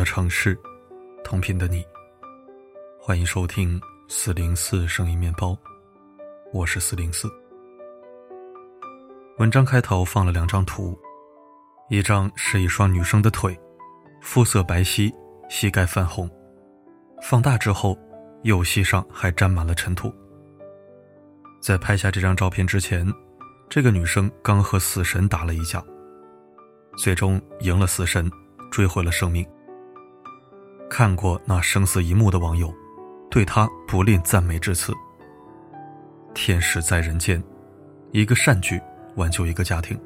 [0.00, 0.58] 的城市，
[1.22, 1.84] 同频的你。
[2.98, 3.78] 欢迎收听
[4.08, 5.54] 四零四声音面包，
[6.54, 7.30] 我是四零四。
[9.36, 10.98] 文章开头放了两张图，
[11.90, 13.54] 一张是一双女生的腿，
[14.22, 15.12] 肤色白皙，
[15.50, 16.30] 膝盖泛红，
[17.20, 17.94] 放大之后，
[18.44, 20.10] 右膝上还沾满了尘土。
[21.60, 23.06] 在拍下这张照片之前，
[23.68, 25.84] 这个女生刚和死神打了一架。
[26.96, 28.30] 最终赢了死神，
[28.70, 29.46] 追回了生命。
[30.90, 32.74] 看过那生死一幕的网友，
[33.30, 34.92] 对他不吝赞美之词。
[36.34, 37.40] 天使在人间，
[38.10, 38.78] 一个善举
[39.14, 39.98] 挽救一个家庭。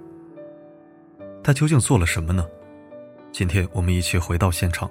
[1.43, 2.47] 他究竟做了什么呢？
[3.33, 4.89] 今天我们一起回到现场，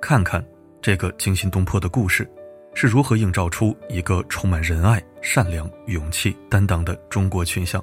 [0.00, 0.42] 看看
[0.80, 2.30] 这个惊心动魄的故事
[2.72, 7.82] 是如何映照出一个充满仁爱、善良、勇气、担当的中国群像。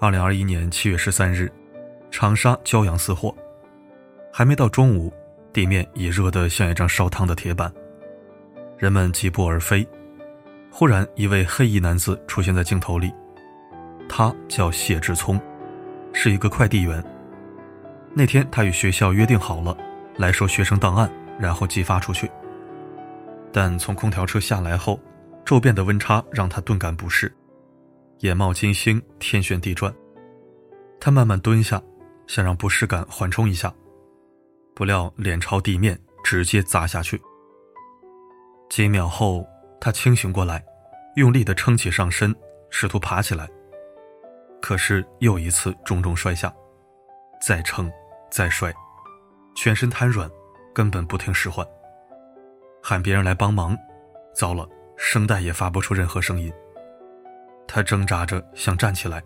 [0.00, 1.52] 二零二一年七月十三日。
[2.10, 3.34] 长沙骄阳似火，
[4.30, 5.10] 还没到中午，
[5.52, 7.72] 地面已热得像一张烧烫的铁板。
[8.78, 9.86] 人们疾步而飞，
[10.70, 13.12] 忽然一位黑衣男子出现在镜头里，
[14.08, 15.40] 他叫谢志聪，
[16.12, 17.02] 是一个快递员。
[18.14, 19.76] 那天他与学校约定好了，
[20.16, 22.30] 来收学生档案，然后寄发出去。
[23.52, 24.98] 但从空调车下来后，
[25.44, 27.32] 骤变的温差让他顿感不适，
[28.20, 29.92] 眼冒金星，天旋地转。
[30.98, 31.80] 他慢慢蹲下。
[32.28, 33.70] 想让不适感缓冲一下，
[34.74, 37.20] 不料脸朝地面直接砸下去。
[38.68, 39.46] 几秒后，
[39.80, 40.64] 他清醒过来，
[41.16, 42.34] 用力的撑起上身，
[42.70, 43.48] 试图爬起来。
[44.60, 46.52] 可是又一次重重摔下，
[47.40, 47.90] 再撑，
[48.30, 48.72] 再摔，
[49.54, 50.30] 全身瘫软，
[50.72, 51.66] 根本不听使唤。
[52.82, 53.76] 喊别人来帮忙，
[54.34, 56.52] 糟了，声带也发不出任何声音。
[57.68, 59.22] 他挣扎着想站起来，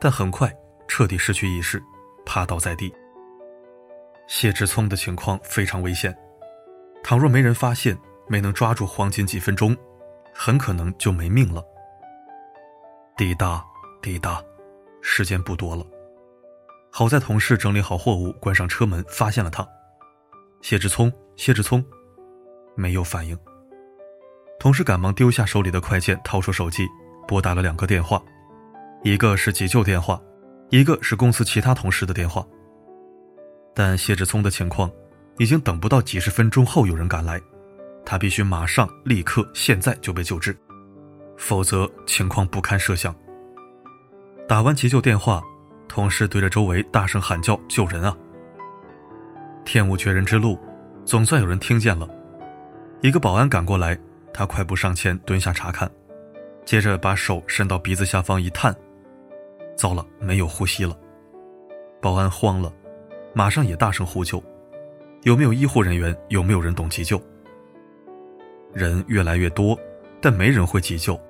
[0.00, 0.52] 但很快
[0.88, 1.82] 彻底失去意识。
[2.24, 2.92] 趴倒在地。
[4.26, 6.16] 谢志聪的情况非常危险，
[7.02, 7.96] 倘若没人发现，
[8.28, 9.76] 没能抓住黄金几分钟，
[10.34, 11.64] 很可能就没命了。
[13.16, 13.64] 滴答
[14.02, 14.42] 滴答，
[15.00, 15.86] 时间不多了。
[16.90, 19.66] 好在同事整理好货物，关上车门，发现了他。
[20.60, 21.84] 谢志聪，谢志聪，
[22.74, 23.38] 没有反应。
[24.58, 26.86] 同事赶忙丢下手里的快件，掏出手机，
[27.28, 28.20] 拨打了两个电话，
[29.04, 30.20] 一个是急救电话。
[30.70, 32.44] 一个是公司其他同事的电话，
[33.78, 34.90] 但谢志聪的情况
[35.36, 37.38] 已经等不到几十分钟后有人赶来，
[38.06, 40.56] 他必须马上、立刻、现在就被救治，
[41.36, 43.14] 否则情况不堪设想。
[44.48, 45.42] 打完急救电话，
[45.88, 48.16] 同事对着周围大声喊叫：“救人啊！”
[49.62, 50.58] 天无绝人之路，
[51.04, 52.08] 总算有人听见了。
[53.02, 53.98] 一个保安赶过来，
[54.32, 55.90] 他快步上前蹲下查看，
[56.64, 58.74] 接着把手伸到鼻子下方一探。
[59.76, 60.96] 糟了，没有呼吸了。
[62.00, 62.72] 保安慌了，
[63.36, 64.42] 马上也大声呼救
[65.24, 66.16] ：“有没有医护人员？
[66.30, 67.22] 有没有人懂急救？”
[68.72, 69.78] 人越来越多，
[70.22, 71.20] 但没人会急救，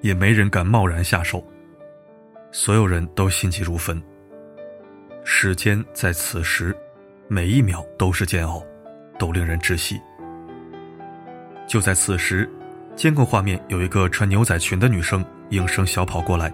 [0.00, 1.46] 也没人敢贸然下手。
[2.52, 4.02] 所有人都心急如焚。
[5.24, 6.74] 时间在此时，
[7.28, 8.64] 每一秒都是煎熬，
[9.18, 10.00] 都令人窒息。
[11.66, 12.48] 就在此时，
[12.96, 16.50] 监控画面有一个穿牛仔裙的女生应声小跑过来。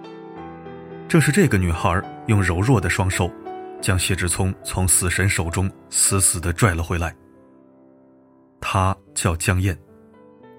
[1.07, 3.31] 正是这个女孩用柔弱的双手，
[3.81, 7.15] 将谢志聪从死神手中死死地拽了回来。
[8.59, 9.77] 她叫江燕，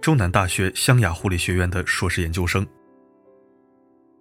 [0.01, 2.67] 中南大学湘雅护理学院的硕士研究生。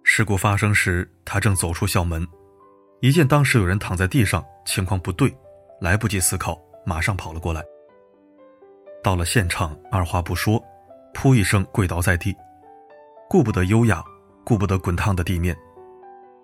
[0.02, 2.26] 事故发生时，她正走出校门，
[3.00, 5.34] 一见当时有人躺在地上，情况不对，
[5.80, 7.64] 来不及思考，马上跑了过来。
[9.02, 10.62] 到了现场，二话不说，
[11.14, 12.36] 噗一声跪倒在地，
[13.28, 14.04] 顾不得优雅，
[14.44, 15.56] 顾不得滚烫的地面。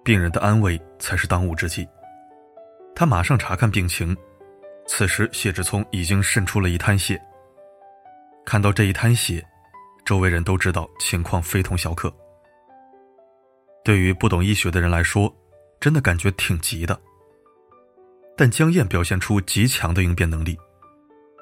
[0.03, 1.87] 病人的安危才是当务之急。
[2.99, 4.17] 他马上查看病情，
[4.87, 7.21] 此时谢志聪已经渗出了一滩血。
[8.47, 9.47] 看到这一滩血，
[10.03, 12.11] 周围人都知道情况非同小可。
[13.85, 15.31] 对于不懂医学的人来说，
[15.79, 16.99] 真的感觉挺急的。
[18.35, 20.57] 但江燕表现出极强的应变能力，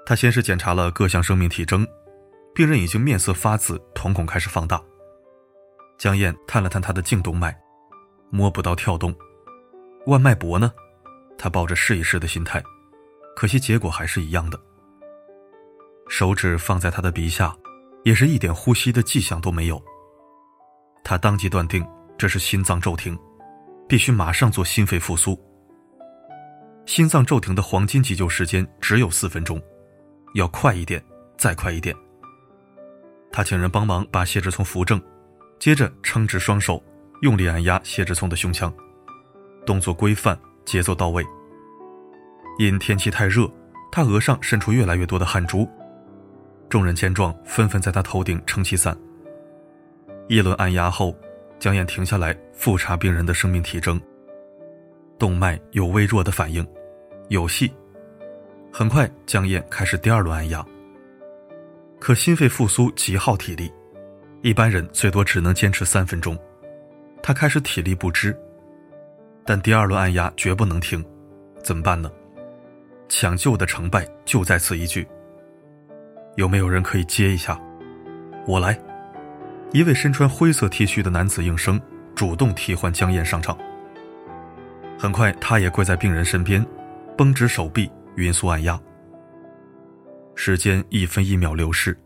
[0.05, 1.87] 她先是检查了各项生命体征，
[2.53, 4.83] 病人已经面色发紫，瞳孔开始放大。
[5.99, 7.57] 江燕探了探他的颈动脉。
[8.31, 9.15] 摸不到跳动，
[10.07, 10.73] 腕脉搏呢？
[11.37, 12.63] 他抱着试一试的心态，
[13.37, 14.61] 可惜结果还是一样的。
[16.09, 17.55] 手指放在他的鼻下，
[18.05, 19.83] 也是一点呼吸的迹象都没有。
[21.03, 21.87] 他当即断定
[22.17, 23.19] 这是心脏骤停，
[23.89, 25.39] 必须马上做心肺复苏。
[26.87, 29.61] 心脏骤停的黄金急救时间只有四分钟，
[30.35, 31.03] 要快一点，
[31.37, 31.95] 再快一点。
[33.33, 35.03] 他请人帮忙把谢志聪扶正，
[35.59, 36.83] 接着撑直双手。
[37.23, 38.71] 用力按压谢志聪的胸腔，
[39.65, 41.25] 动作规范，节奏到位。
[42.59, 43.51] 因天气太热，
[43.91, 45.69] 他额上渗出越来越多的汗珠。
[46.69, 48.97] 众人见状，纷纷在他头顶撑起伞。
[50.29, 51.15] 一轮按压后，
[51.59, 54.01] 江燕停下来复查病人的生命体征。
[55.19, 56.67] 动脉有微弱的反应，
[57.29, 57.73] 有戏。
[58.73, 60.65] 很快，江燕开始第二轮按压。
[62.01, 63.73] 可心肺复苏极耗体力，
[64.43, 66.37] 一般人最多只能坚持三分钟。
[67.23, 68.37] 他开始体力不支，
[69.47, 71.05] 但第二轮按压绝不能停，
[71.63, 72.11] 怎么办呢？
[73.09, 75.07] 抢救的成败就在此一举。
[76.37, 77.61] 有没有人可以接一下？
[78.47, 78.79] 我来。
[79.73, 81.81] 一位身穿灰色 T 恤的男子应声，
[82.15, 83.59] 主动替换江燕上场。
[84.97, 86.65] 很快，他也跪在病人身边，
[87.19, 88.81] 绷直手臂，匀速按压。
[90.37, 91.97] 时间一分一秒流逝，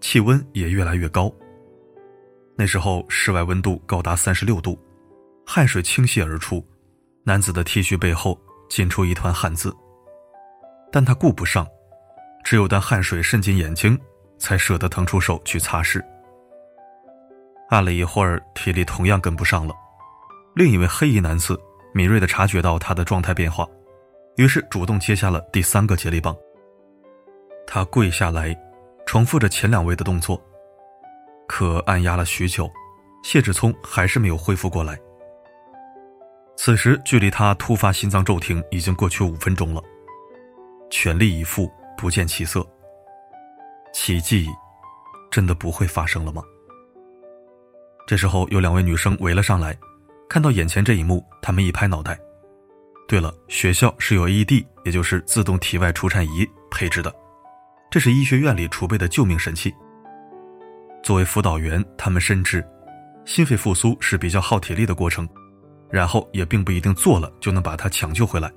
[0.00, 1.32] 气温也越来越高。
[2.56, 4.78] 那时候室外温度高达三十六度，
[5.44, 6.64] 汗水倾泻而出，
[7.28, 8.40] 男子的 T 恤背后
[8.70, 9.70] 浸出一团汗渍。
[10.90, 11.68] 但他顾不上，
[12.42, 14.00] 只有当汗水渗进眼睛，
[14.38, 16.02] 才舍得腾出手去擦拭。
[17.68, 19.74] 按了一会儿，体力同样跟不上了。
[20.54, 21.60] 另一位黑衣男子
[21.92, 23.68] 敏锐地察觉到他的状态变化，
[24.38, 26.34] 于是主动接下了第三个接力棒。
[27.66, 28.56] 他跪下来，
[29.04, 30.42] 重复着前两位的动作。
[31.46, 32.70] 可按压了许久，
[33.22, 34.98] 谢志聪还是没有恢复过来。
[36.60, 39.80] 此时距离他突发心脏骤停已经过去五分钟了，
[40.90, 42.66] 全力以赴不见起色。
[43.94, 44.48] 奇迹
[45.30, 46.42] 真的不会发生了吗？
[48.08, 49.78] 这时候有两位女生围了上来，
[50.28, 52.18] 看到眼前这一幕，她们一拍脑袋。
[53.06, 57.14] 对了，学校是有 AED，也就是自动体外除颤仪配置的，
[57.88, 59.72] 这是医学院里储备的救命神器。
[61.04, 62.66] 作为辅导员，他们深知，
[63.24, 65.26] 心肺复苏是比较耗体力的过程，
[65.90, 68.52] 然后也并不一定做了就能把它抢救回来。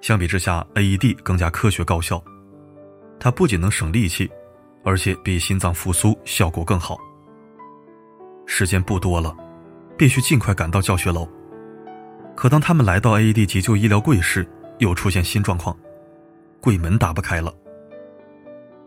[0.00, 2.22] 相比之下，AED 更加科学高效，
[3.18, 4.30] 它不仅能省力气，
[4.84, 6.98] 而且比心脏复苏效果更好。
[8.46, 9.34] 时间不多了，
[9.96, 11.26] 必须尽快赶到教学楼。
[12.36, 14.46] 可当他们来到 AED 急救医疗柜时，
[14.78, 15.76] 又出现新状况，
[16.60, 17.54] 柜门打不开了。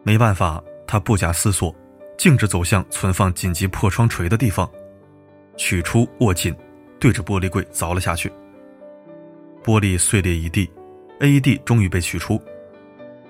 [0.04, 1.76] 没办法，他不假思索。
[2.18, 4.68] 径直走向存放紧急破窗锤的地方，
[5.56, 6.56] 取出握紧，
[7.00, 8.32] 对着玻璃柜凿了下去。
[9.64, 10.70] 玻璃碎裂一地
[11.20, 12.42] ，AED 终于被取出。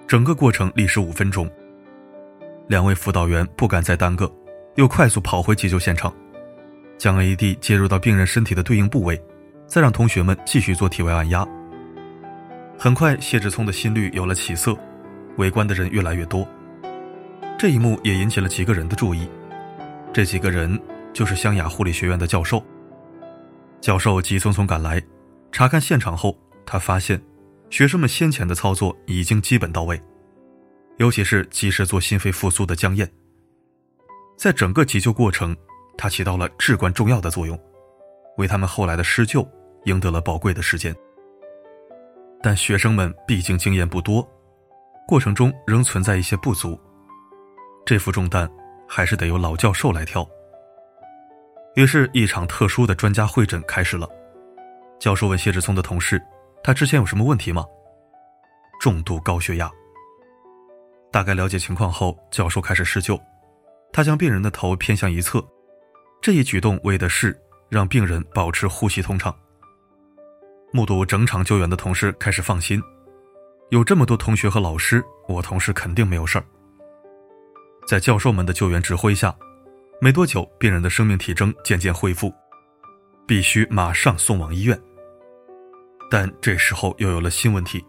[0.07, 1.49] 整个过程历时五分钟。
[2.67, 4.31] 两位辅导员不敢再耽搁，
[4.75, 6.13] 又快速跑回急救现场，
[6.97, 9.21] 将 AED 接入到病人身体的对应部位，
[9.65, 11.47] 再让同学们继续做体外按压。
[12.77, 14.77] 很快，谢志聪的心率有了起色，
[15.37, 16.47] 围观的人越来越多。
[17.57, 19.27] 这一幕也引起了几个人的注意，
[20.13, 20.79] 这几个人
[21.11, 22.63] 就是湘雅护理学院的教授。
[23.79, 25.01] 教授急匆匆赶来，
[25.51, 27.21] 查看现场后，他发现
[27.69, 30.01] 学生们先前的操作已经基本到位，
[30.97, 33.09] 尤其是及时做心肺复苏的江燕，
[34.37, 35.55] 在整个急救过程，
[35.97, 37.57] 他起到了至关重要的作用，
[38.37, 39.47] 为他们后来的施救
[39.85, 40.95] 赢得了宝贵的时间。
[42.41, 44.27] 但学生们毕竟经验不多，
[45.07, 46.79] 过程中仍存在一些不足。
[47.85, 48.49] 这副重担
[48.87, 50.27] 还是得由老教授来挑。
[51.77, 54.09] 于是，一场特殊的专家会诊开始了。
[54.99, 56.19] 教授问谢志聪的同事
[56.63, 57.63] ：“他之前有什么问题吗？”
[58.81, 59.69] 重度高血压。
[61.11, 63.15] 大概了解情况后，教授开始施救。
[63.93, 65.39] 他将病人的头偏向一侧，
[66.19, 69.31] 这一举动为的是让病人保持呼吸通畅。
[70.73, 72.81] 目睹整场救援的同事开始放心：
[73.69, 76.45] 有这么多同学和老师，我同事肯定没有事儿。
[77.87, 79.31] 在教授们的救援指挥下，
[79.99, 82.31] 没多久，病人的生命体征渐渐恢复，
[83.27, 84.79] 必须马上送往医院。
[86.09, 87.83] 但这时候又有了新问题，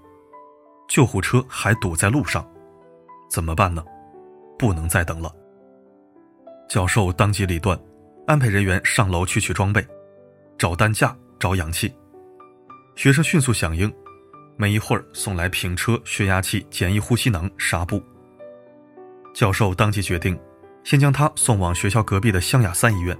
[0.88, 2.50] 救护车还堵在路上，
[3.30, 3.84] 怎么办呢？
[4.58, 5.30] 不能再等了。
[6.66, 7.78] 教授当机立断，
[8.26, 9.86] 安排人员上楼去取装备，
[10.56, 11.94] 找担架，找氧气。
[12.96, 13.92] 学生迅速响应，
[14.56, 18.02] 没一会儿送来平车、血压器、简易呼吸囊、纱布。
[19.34, 20.36] 教授当即决定，
[20.88, 23.14] 先将他送往学校隔壁的湘雅三医院。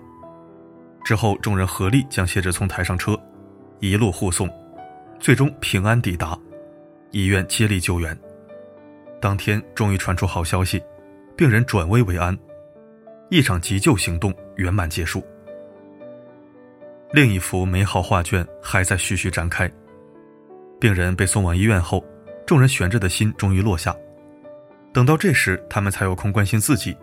[1.05, 3.15] 之后，众人合力将谢志聪抬上车，
[3.79, 4.49] 一路护送，
[5.21, 6.35] 最终平安抵达
[7.11, 8.19] 医院，接力救援。
[9.21, 10.83] 当天终于传出好消息，
[11.37, 12.35] 病人转危为安，
[13.29, 15.23] 一场急救行动圆满结束。
[17.13, 19.71] 另一幅美好画卷还在徐徐展开。
[20.81, 22.03] 病人被送往医院后，
[22.47, 23.95] 众人悬着的心终于落下。
[24.91, 26.97] 等到这时，他们才有空关心自己。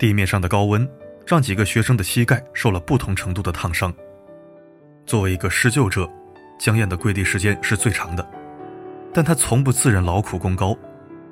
[0.00, 0.88] 地面上的高温
[1.26, 3.94] 让几个学生的膝盖受了不同程度的烫伤。
[5.04, 6.10] 作为一个施救者，
[6.58, 8.26] 江燕的跪地时间是最长的，
[9.12, 10.74] 但他从不自认劳苦功高，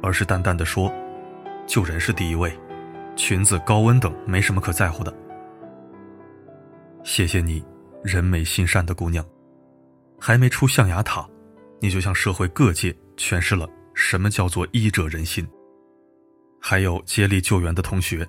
[0.03, 0.93] 而是淡淡的说
[1.67, 2.55] ：“救人是第一位，
[3.17, 5.11] 裙子、高温等没什么可在乎的。”
[7.03, 7.65] 谢谢你，
[8.05, 9.25] 人美心善的姑娘，
[10.21, 11.27] 还没出象牙塔，
[11.81, 15.49] 你就向社会各界诠释了什么叫做医者仁心。
[16.61, 18.29] 还有接力救援的同学，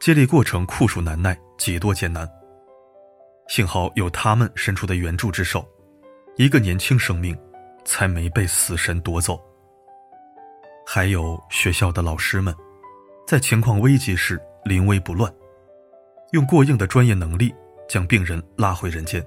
[0.00, 2.26] 接力过程酷暑难耐，几多艰难。
[3.48, 5.62] 幸好有他们伸出的援助之手，
[6.36, 7.38] 一个年轻生命
[7.84, 9.38] 才没被死神夺走。
[10.86, 12.54] 还有学校的老师们，
[13.26, 15.30] 在情况危急时临危不乱，
[16.32, 17.54] 用过硬的专业能力
[17.86, 19.22] 将病人拉回人间。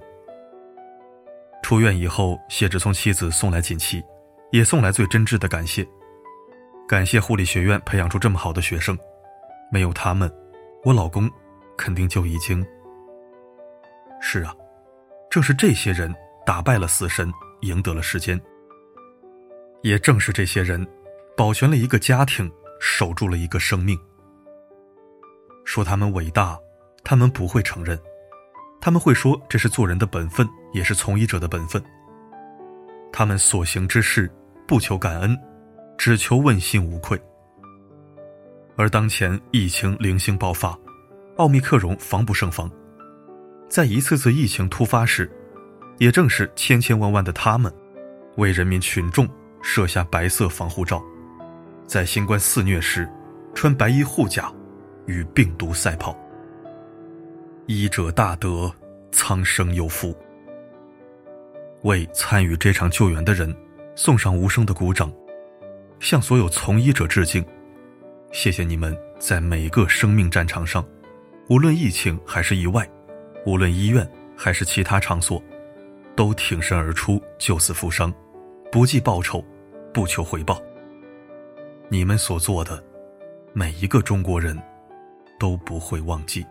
[1.62, 4.04] 出院以后，谢志聪妻子送来锦旗，
[4.52, 5.88] 也送来最真挚的感谢。
[6.88, 8.98] 感谢护理学院培养出这么好的学生，
[9.72, 10.34] 没有他们，
[10.84, 11.30] 我老公
[11.78, 12.66] 肯定就已经……
[14.22, 14.54] 是啊，
[15.30, 16.14] 正是这些人
[16.46, 18.40] 打败了死神，赢得了时间。
[19.82, 20.86] 也正是这些人，
[21.36, 24.00] 保全了一个家庭，守住了一个生命。
[25.66, 26.58] 说他们伟大，
[27.04, 27.98] 他们不会承认，
[28.82, 31.84] 他们会说这是做人的本分，也是从医者的本分。
[33.12, 34.30] 他们所行之事，
[34.68, 35.38] 不求感恩。
[35.98, 37.22] 只求问心无愧。
[38.76, 40.78] 而当前疫情零星爆发，
[41.38, 42.70] 奥密克戎防不胜防，
[43.70, 45.30] 在一次次疫情突发时，
[46.00, 47.72] 也正是千千万万的他们，
[48.38, 49.28] 为人民群众
[49.62, 51.02] 设下白色防护罩，
[51.86, 53.08] 在新冠肆虐时，
[53.54, 54.52] 穿白衣护甲，
[55.06, 56.18] 与病毒赛跑。
[57.68, 58.74] 医者大德，
[59.12, 60.16] 苍生有福。
[61.84, 63.56] 为参与这场救援的人，
[63.96, 65.12] 送上无声的鼓掌。
[66.00, 67.46] 向所有从医者致敬，
[68.34, 70.84] 谢谢你们在每个生命战场上，
[71.50, 72.90] 无论疫情还是意外，
[73.46, 75.42] 无论医院还是其他场所，
[76.16, 78.12] 都挺身而出救死扶伤，
[78.72, 79.46] 不计报酬，
[79.94, 80.60] 不求回报。
[81.90, 82.84] 你们所做的，
[83.54, 84.60] 每一个中国人
[85.40, 86.44] 都不会忘记。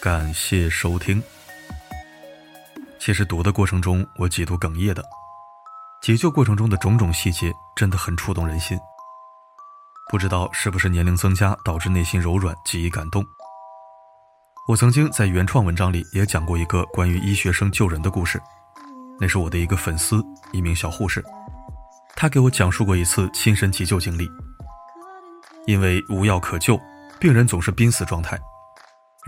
[0.00, 1.20] 感谢收听。
[3.00, 5.04] 其实读的过程中，我几度哽咽的。
[6.00, 8.78] 急救过程中的种种细节真的很触动人心。
[10.08, 13.26] 不知道是不是年龄增加导致内心柔软、记忆感动。
[14.68, 18.40] 我曾经在原创文章里也讲过一个关于医学生救人的故事，
[19.18, 21.24] 那是我的一个粉丝，一名小护士，
[22.14, 24.30] 他给我讲述过一次亲身急救经历。
[25.66, 26.80] 因为无药可救，
[27.18, 28.38] 病人总是濒死状态。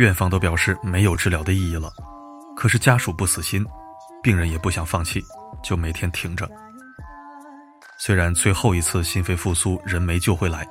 [0.00, 1.92] 院方都表示没有治疗的意义了，
[2.56, 3.66] 可是家属不死心，
[4.22, 5.22] 病人也不想放弃，
[5.62, 6.48] 就每天挺着。
[7.98, 10.66] 虽然最后一次心肺复苏人没救回来，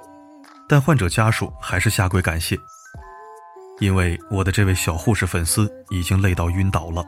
[0.67, 2.57] 但患者家属还是下跪感谢，
[3.79, 7.05] 因为我的这位小护士粉丝已经累到晕倒了，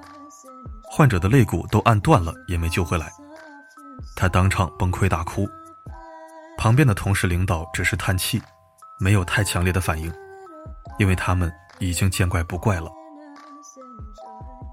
[0.83, 3.11] 患者的肋骨都按断了也没救回来，
[4.15, 5.49] 他当场崩溃大哭，
[6.55, 8.39] 旁边的同事领导只是叹气，
[8.99, 10.13] 没有太强烈的反应，
[10.99, 11.51] 因为他们。
[11.81, 12.89] 已经见怪不怪了。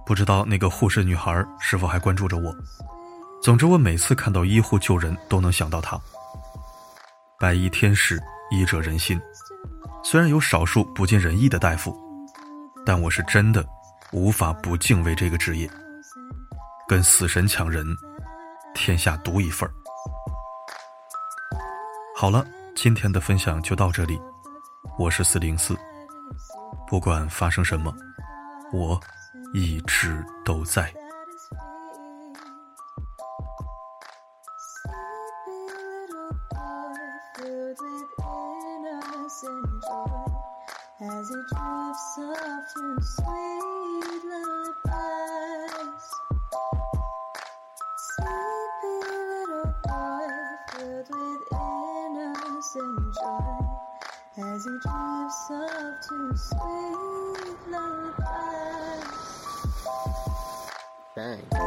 [0.07, 2.55] 不知道那个护士女孩是否还关注着我。
[3.43, 5.99] 总之，我每次看到医护救人，都能想到她。
[7.39, 9.21] 白衣天使，医者仁心。
[10.05, 11.97] 虽然有少数不尽人意的大夫，
[12.85, 13.65] 但我是真的
[14.13, 15.69] 无法不敬畏这个职业。
[16.87, 17.87] 跟死神抢人，
[18.75, 19.69] 天下独一份
[22.17, 24.19] 好了，今天的分享就到这里。
[24.99, 25.77] 我是四零四。
[26.89, 27.95] 不管发生什么，
[28.73, 28.99] 我
[29.53, 30.93] 一直都在。
[54.41, 54.98] as he
[55.49, 57.09] to sleep.
[61.17, 61.58] Bang.